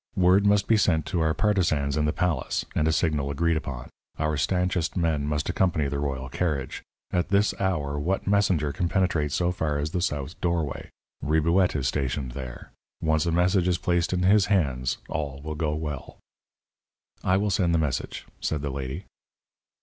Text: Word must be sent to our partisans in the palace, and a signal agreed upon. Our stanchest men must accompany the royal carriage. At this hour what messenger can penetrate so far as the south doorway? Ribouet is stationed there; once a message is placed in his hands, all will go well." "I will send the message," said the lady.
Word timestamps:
Word 0.15 0.47
must 0.47 0.67
be 0.67 0.77
sent 0.77 1.05
to 1.05 1.21
our 1.21 1.35
partisans 1.35 1.95
in 1.95 2.05
the 2.05 2.11
palace, 2.11 2.65
and 2.73 2.87
a 2.87 2.91
signal 2.91 3.29
agreed 3.29 3.55
upon. 3.55 3.87
Our 4.17 4.35
stanchest 4.35 4.97
men 4.97 5.27
must 5.27 5.47
accompany 5.47 5.87
the 5.89 5.99
royal 5.99 6.27
carriage. 6.27 6.81
At 7.11 7.29
this 7.29 7.53
hour 7.59 7.99
what 7.99 8.25
messenger 8.25 8.73
can 8.73 8.89
penetrate 8.89 9.31
so 9.31 9.51
far 9.51 9.77
as 9.77 9.91
the 9.91 10.01
south 10.01 10.41
doorway? 10.41 10.89
Ribouet 11.21 11.75
is 11.75 11.87
stationed 11.87 12.31
there; 12.31 12.71
once 12.99 13.27
a 13.27 13.31
message 13.31 13.67
is 13.67 13.77
placed 13.77 14.11
in 14.11 14.23
his 14.23 14.47
hands, 14.47 14.97
all 15.07 15.39
will 15.43 15.53
go 15.53 15.75
well." 15.75 16.17
"I 17.23 17.37
will 17.37 17.51
send 17.51 17.71
the 17.71 17.77
message," 17.77 18.25
said 18.39 18.63
the 18.63 18.71
lady. 18.71 19.05